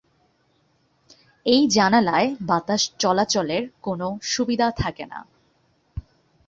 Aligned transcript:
এই 1.45 1.61
জানালায় 1.67 2.27
বাতাস 2.41 2.81
চলাচলের 2.99 3.63
কোন 3.81 4.01
সুবিধা 4.23 4.67
থাকেনা। 4.77 5.19